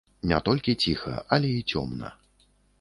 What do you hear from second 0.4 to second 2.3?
толькі ціха, але і цёмна.